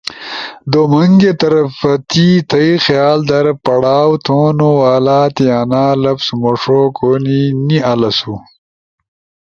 [0.71, 8.35] دومونگی طرفتی، تھئی خیال در پڑاؤ تھونو والا تی انا لفظ مݜو کونی نیالسو،